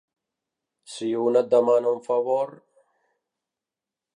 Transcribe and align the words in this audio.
Si 0.93 1.09
un 1.25 1.37
et 1.41 1.51
demana 1.51 1.91
un 1.99 2.01
favor... 2.09 2.55